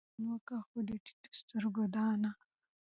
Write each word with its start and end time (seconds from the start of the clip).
ژوند 0.23 0.29
وکه؛ 0.41 0.57
خو 0.67 0.77
د 0.87 0.89
ټيټو 1.03 1.31
سترګو 1.39 1.83
دا 1.95 2.07
نه. 2.21 2.31